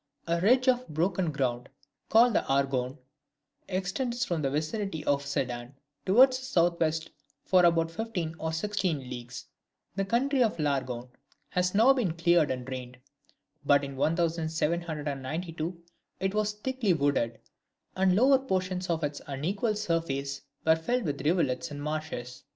[0.25, 1.69] A ridge of broken ground,
[2.09, 2.97] called the Argonne,
[3.67, 5.75] extends from the vicinity of Sedan
[6.07, 7.11] towards the south west
[7.45, 9.45] for about fifteen or sixteen leagues,
[9.95, 11.09] The country of L'Argonne
[11.49, 12.97] has now been cleared and drained;
[13.63, 15.83] but in 1792
[16.19, 17.37] it was thickly wooded,
[17.95, 22.41] and the lower portions of its unequal surface were filled with rivulets and marshes.